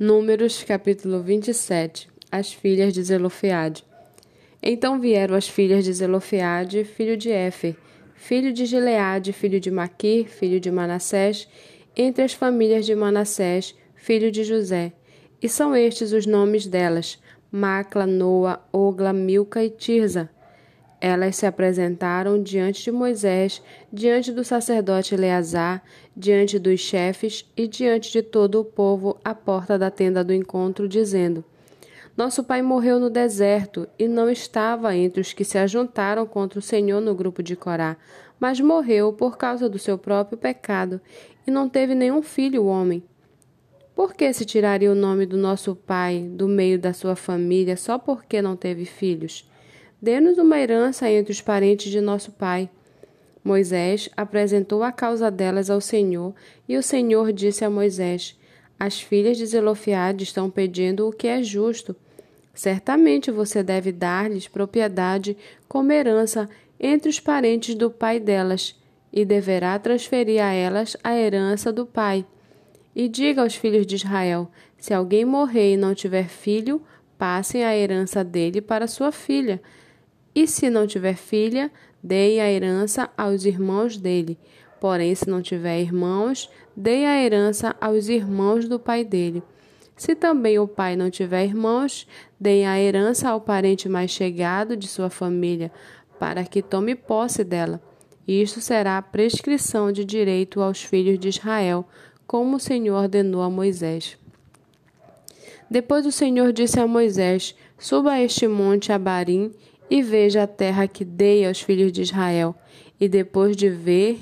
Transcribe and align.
Números 0.00 0.62
capítulo 0.62 1.24
27 1.24 2.08
As 2.30 2.52
filhas 2.52 2.94
de 2.94 3.02
Zelofeade 3.02 3.84
Então 4.62 5.00
vieram 5.00 5.34
as 5.34 5.48
filhas 5.48 5.84
de 5.84 5.92
Zelofeade, 5.92 6.84
filho 6.84 7.16
de 7.16 7.32
Éfer, 7.32 7.74
filho 8.14 8.52
de 8.52 8.64
Gileade, 8.64 9.32
filho 9.32 9.58
de 9.58 9.72
Maquir, 9.72 10.28
filho 10.28 10.60
de 10.60 10.70
Manassés, 10.70 11.48
entre 11.96 12.22
as 12.22 12.32
famílias 12.32 12.86
de 12.86 12.94
Manassés, 12.94 13.74
filho 13.96 14.30
de 14.30 14.44
José. 14.44 14.92
E 15.42 15.48
são 15.48 15.74
estes 15.74 16.12
os 16.12 16.26
nomes 16.26 16.68
delas: 16.68 17.18
Macla, 17.50 18.06
Noa, 18.06 18.64
Ogla, 18.72 19.12
Milca 19.12 19.64
e 19.64 19.68
Tirza. 19.68 20.30
Elas 21.00 21.36
se 21.36 21.46
apresentaram 21.46 22.42
diante 22.42 22.82
de 22.82 22.90
Moisés, 22.90 23.62
diante 23.92 24.32
do 24.32 24.42
sacerdote 24.42 25.14
Eleazar, 25.14 25.82
diante 26.16 26.58
dos 26.58 26.80
chefes 26.80 27.48
e 27.56 27.68
diante 27.68 28.10
de 28.10 28.20
todo 28.20 28.60
o 28.60 28.64
povo 28.64 29.16
à 29.24 29.32
porta 29.32 29.78
da 29.78 29.90
tenda 29.90 30.24
do 30.24 30.34
encontro, 30.34 30.88
dizendo: 30.88 31.44
Nosso 32.16 32.42
pai 32.42 32.62
morreu 32.62 32.98
no 32.98 33.08
deserto 33.08 33.88
e 33.96 34.08
não 34.08 34.28
estava 34.28 34.96
entre 34.96 35.20
os 35.20 35.32
que 35.32 35.44
se 35.44 35.56
ajuntaram 35.56 36.26
contra 36.26 36.58
o 36.58 36.62
Senhor 36.62 37.00
no 37.00 37.14
grupo 37.14 37.44
de 37.44 37.54
Corá, 37.54 37.96
mas 38.40 38.58
morreu 38.58 39.12
por 39.12 39.38
causa 39.38 39.68
do 39.68 39.78
seu 39.78 39.96
próprio 39.96 40.36
pecado 40.36 41.00
e 41.46 41.50
não 41.50 41.68
teve 41.68 41.94
nenhum 41.94 42.22
filho 42.22 42.64
homem. 42.64 43.04
Por 43.94 44.14
que 44.14 44.32
se 44.32 44.44
tiraria 44.44 44.90
o 44.90 44.96
nome 44.96 45.26
do 45.26 45.36
nosso 45.36 45.74
pai 45.74 46.28
do 46.28 46.48
meio 46.48 46.78
da 46.78 46.92
sua 46.92 47.16
família 47.16 47.76
só 47.76 47.98
porque 47.98 48.42
não 48.42 48.56
teve 48.56 48.84
filhos? 48.84 49.48
Dê-nos 50.00 50.38
uma 50.38 50.60
herança 50.60 51.10
entre 51.10 51.32
os 51.32 51.40
parentes 51.40 51.90
de 51.90 52.00
nosso 52.00 52.30
pai. 52.30 52.70
Moisés 53.42 54.08
apresentou 54.16 54.84
a 54.84 54.92
causa 54.92 55.28
delas 55.28 55.70
ao 55.70 55.80
Senhor, 55.80 56.34
e 56.68 56.76
o 56.76 56.82
Senhor 56.82 57.32
disse 57.32 57.64
a 57.64 57.70
Moisés: 57.70 58.38
As 58.78 59.00
filhas 59.00 59.36
de 59.36 59.44
Zelofiade 59.44 60.22
estão 60.22 60.48
pedindo 60.48 61.08
o 61.08 61.12
que 61.12 61.26
é 61.26 61.42
justo. 61.42 61.96
Certamente 62.54 63.32
você 63.32 63.60
deve 63.60 63.90
dar-lhes 63.90 64.46
propriedade 64.46 65.36
como 65.68 65.90
herança 65.90 66.48
entre 66.78 67.08
os 67.08 67.18
parentes 67.18 67.74
do 67.74 67.90
pai 67.90 68.20
delas, 68.20 68.76
e 69.12 69.24
deverá 69.24 69.76
transferir 69.80 70.40
a 70.40 70.52
elas 70.52 70.96
a 71.02 71.16
herança 71.16 71.72
do 71.72 71.84
pai. 71.84 72.24
E 72.94 73.08
diga 73.08 73.42
aos 73.42 73.56
filhos 73.56 73.84
de 73.84 73.96
Israel: 73.96 74.48
se 74.76 74.94
alguém 74.94 75.24
morrer 75.24 75.72
e 75.72 75.76
não 75.76 75.92
tiver 75.92 76.28
filho, 76.28 76.80
passem 77.16 77.64
a 77.64 77.76
herança 77.76 78.22
dele 78.22 78.60
para 78.60 78.86
sua 78.86 79.10
filha 79.10 79.60
e 80.34 80.46
se 80.46 80.70
não 80.70 80.86
tiver 80.86 81.16
filha, 81.16 81.70
dei 82.02 82.40
a 82.40 82.50
herança 82.50 83.10
aos 83.16 83.44
irmãos 83.44 83.96
dele. 83.96 84.38
Porém, 84.80 85.14
se 85.14 85.28
não 85.28 85.42
tiver 85.42 85.80
irmãos, 85.80 86.48
dei 86.76 87.04
a 87.04 87.20
herança 87.20 87.74
aos 87.80 88.08
irmãos 88.08 88.68
do 88.68 88.78
pai 88.78 89.04
dele. 89.04 89.42
Se 89.96 90.14
também 90.14 90.58
o 90.58 90.68
pai 90.68 90.94
não 90.94 91.10
tiver 91.10 91.44
irmãos, 91.44 92.06
dei 92.38 92.64
a 92.64 92.80
herança 92.80 93.28
ao 93.28 93.40
parente 93.40 93.88
mais 93.88 94.12
chegado 94.12 94.76
de 94.76 94.86
sua 94.86 95.10
família, 95.10 95.72
para 96.20 96.44
que 96.44 96.62
tome 96.62 96.94
posse 96.94 97.42
dela. 97.42 97.82
Isto 98.26 98.60
será 98.60 98.98
a 98.98 99.02
prescrição 99.02 99.90
de 99.90 100.04
direito 100.04 100.60
aos 100.60 100.84
filhos 100.84 101.18
de 101.18 101.28
Israel, 101.28 101.84
como 102.26 102.56
o 102.56 102.60
Senhor 102.60 103.02
ordenou 103.02 103.42
a 103.42 103.50
Moisés. 103.50 104.16
Depois 105.68 106.06
o 106.06 106.12
Senhor 106.12 106.52
disse 106.52 106.78
a 106.78 106.86
Moisés: 106.86 107.56
Suba 107.78 108.12
a 108.12 108.22
este 108.22 108.46
monte 108.46 108.92
Abarim 108.92 109.52
e 109.90 110.02
veja 110.02 110.42
a 110.42 110.46
terra 110.46 110.86
que 110.86 111.04
dei 111.04 111.46
aos 111.46 111.60
filhos 111.60 111.92
de 111.92 112.02
Israel. 112.02 112.54
E 113.00 113.08
depois 113.08 113.56
de 113.56 113.68
ver, 113.68 114.18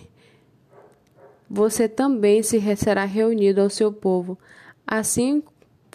você 1.48 1.88
também 1.88 2.42
se 2.42 2.60
será 2.76 3.04
reunido 3.04 3.60
ao 3.60 3.70
seu 3.70 3.92
povo, 3.92 4.38
assim 4.86 5.42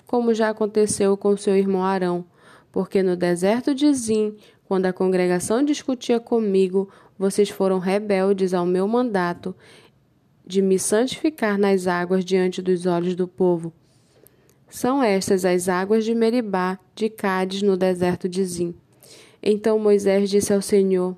como 0.06 0.34
já 0.34 0.50
aconteceu 0.50 1.16
com 1.16 1.38
seu 1.38 1.56
irmão 1.56 1.84
Arão. 1.84 2.26
Porque 2.72 3.04
no 3.04 3.16
deserto 3.16 3.74
de 3.76 3.94
Zim, 3.94 4.36
quando 4.66 4.86
a 4.86 4.94
congregação 4.94 5.64
discutia 5.64 6.20
comigo, 6.20 6.90
vocês 7.18 7.50
foram 7.50 7.80
rebeldes 7.80 8.54
ao 8.54 8.66
meu 8.66 8.88
mandato 8.88 9.56
de 10.46 10.62
me 10.62 10.80
santificar 10.80 11.58
nas 11.58 11.88
águas 11.88 12.26
diante 12.26 12.62
dos 12.62 12.86
olhos 12.86 13.16
do 13.16 13.28
povo. 13.28 13.72
São 14.70 15.04
estas 15.04 15.44
as 15.46 15.68
águas 15.68 16.06
de 16.06 16.16
Meribá, 16.16 16.80
de 16.96 17.10
Cádiz, 17.10 17.62
no 17.62 17.76
deserto 17.76 18.28
de 18.28 18.44
Zim. 18.44 18.74
Então 19.42 19.80
Moisés 19.80 20.30
disse 20.30 20.54
ao 20.54 20.62
Senhor: 20.62 21.16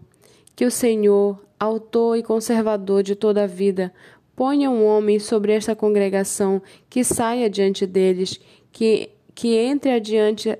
Que 0.55 0.65
o 0.65 0.71
Senhor, 0.71 1.39
autor 1.59 2.17
e 2.17 2.23
conservador 2.23 3.03
de 3.03 3.15
toda 3.15 3.43
a 3.43 3.47
vida, 3.47 3.93
ponha 4.35 4.69
um 4.69 4.85
homem 4.85 5.19
sobre 5.19 5.53
esta 5.53 5.75
congregação 5.75 6.61
que 6.89 7.03
saia 7.03 7.49
diante 7.49 7.85
deles, 7.85 8.39
que, 8.71 9.09
que 9.33 9.55
entre 9.55 9.91
adiante 9.91 10.57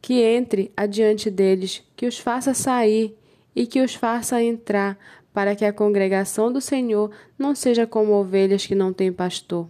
que 0.00 0.20
entre 0.20 0.70
adiante 0.76 1.30
deles, 1.30 1.82
que 1.96 2.06
os 2.06 2.18
faça 2.18 2.52
sair 2.52 3.16
e 3.56 3.66
que 3.66 3.80
os 3.80 3.94
faça 3.94 4.42
entrar, 4.42 4.98
para 5.32 5.56
que 5.56 5.64
a 5.64 5.72
congregação 5.72 6.52
do 6.52 6.60
Senhor 6.60 7.10
não 7.38 7.54
seja 7.54 7.86
como 7.86 8.12
ovelhas 8.12 8.66
que 8.66 8.74
não 8.74 8.92
têm 8.92 9.10
pastor. 9.10 9.66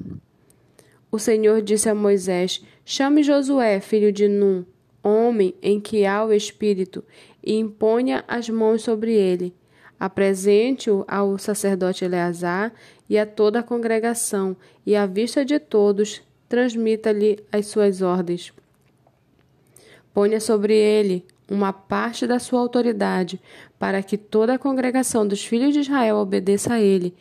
O 1.11 1.21
Senhor 1.21 1.63
disse 1.63 1.89
a 1.89 1.95
Moisés: 1.95 2.61
Chame 2.85 3.23
Josué, 3.23 3.79
filho 3.79 4.13
de 4.13 4.27
Num, 4.27 4.65
homem 5.05 5.55
em 5.63 5.79
que 5.79 6.07
há 6.07 6.25
o 6.25 6.33
Espírito, 6.33 7.05
e 7.43 7.55
imponha 7.55 8.25
as 8.27 8.49
mãos 8.49 8.83
sobre 8.83 9.13
ele. 9.13 9.55
Apresente-o 10.01 11.05
ao 11.07 11.39
sacerdote 11.39 12.05
Eleazar 12.05 12.73
e 13.09 13.19
a 13.19 13.27
toda 13.27 13.61
a 13.61 13.63
congregação, 13.63 14.57
e 14.85 14.97
à 14.97 15.07
vista 15.07 15.45
de 15.45 15.59
todos, 15.59 16.23
transmita-lhe 16.49 17.39
as 17.53 17.67
suas 17.67 18.03
ordens. 18.03 18.53
Ponha 20.13 20.41
sobre 20.41 20.75
ele 20.75 21.25
uma 21.51 21.73
parte 21.73 22.27
da 22.27 22.39
sua 22.39 22.61
autoridade, 22.61 23.41
para 23.79 24.03
que 24.03 24.17
toda 24.17 24.55
a 24.55 24.59
congregação 24.59 25.27
dos 25.27 25.45
filhos 25.45 25.75
de 25.75 25.81
Israel 25.81 26.17
obedeça 26.17 26.75
a 26.75 26.81
ele. 26.81 27.15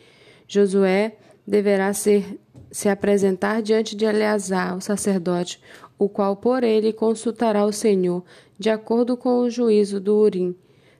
Josué 0.48 1.16
deverá 1.46 1.92
ser, 1.92 2.38
se 2.70 2.88
apresentar 2.88 3.62
diante 3.62 3.94
de 3.94 4.04
Eleazar, 4.04 4.76
o 4.76 4.80
sacerdote, 4.80 5.60
o 5.98 6.08
qual 6.08 6.36
por 6.36 6.64
ele 6.64 6.92
consultará 6.92 7.64
o 7.64 7.72
Senhor, 7.72 8.24
de 8.58 8.70
acordo 8.70 9.16
com 9.16 9.40
o 9.40 9.50
juízo 9.50 10.00
do 10.00 10.16
Urim. 10.16 10.54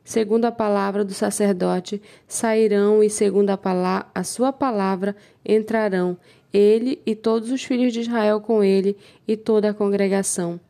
Segundo 0.04 0.44
a 0.44 0.52
palavra 0.52 1.04
do 1.04 1.14
sacerdote, 1.14 2.00
sairão 2.28 3.02
e 3.02 3.08
segundo 3.08 3.50
a, 3.50 3.56
palavra, 3.56 4.06
a 4.14 4.22
sua 4.22 4.52
palavra 4.52 5.16
entrarão, 5.44 6.16
ele 6.52 7.00
e 7.06 7.14
todos 7.16 7.50
os 7.50 7.64
filhos 7.64 7.92
de 7.92 8.00
Israel 8.00 8.40
com 8.40 8.62
ele 8.62 8.96
e 9.26 9.36
toda 9.36 9.70
a 9.70 9.74
congregação. 9.74 10.60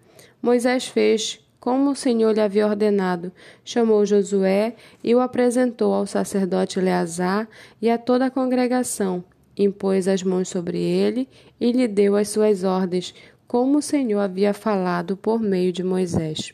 Moisés 0.40 0.86
fez 0.86 1.40
como 1.58 1.90
o 1.90 1.96
Senhor 1.96 2.32
lhe 2.32 2.40
havia 2.40 2.66
ordenado. 2.66 3.32
Chamou 3.64 4.04
Josué 4.06 4.76
e 5.02 5.14
o 5.14 5.20
apresentou 5.20 5.92
ao 5.94 6.06
sacerdote 6.06 6.78
Eleazar 6.78 7.48
e 7.80 7.90
a 7.90 7.98
toda 7.98 8.26
a 8.26 8.30
congregação. 8.30 9.24
Impôs 9.56 10.08
as 10.08 10.22
mãos 10.22 10.48
sobre 10.48 10.78
ele 10.78 11.28
e 11.60 11.70
lhe 11.72 11.86
deu 11.86 12.16
as 12.16 12.28
suas 12.28 12.64
ordens, 12.64 13.14
como 13.46 13.78
o 13.78 13.82
Senhor 13.82 14.20
havia 14.20 14.52
falado 14.52 15.16
por 15.16 15.40
meio 15.40 15.72
de 15.72 15.82
Moisés. 15.82 16.52